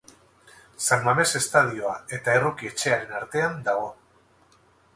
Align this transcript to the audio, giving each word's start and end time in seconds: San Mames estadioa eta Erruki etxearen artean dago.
San 0.85 1.03
Mames 1.07 1.33
estadioa 1.39 1.93
eta 2.19 2.35
Erruki 2.39 2.71
etxearen 2.71 3.13
artean 3.21 3.61
dago. 3.69 3.87